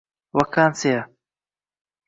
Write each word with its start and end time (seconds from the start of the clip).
Vakansiya 0.33 1.01